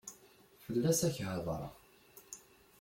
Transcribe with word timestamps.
Fell-as 0.63 0.99
ad 1.07 1.07
ak-hedreɣ. 1.11 1.71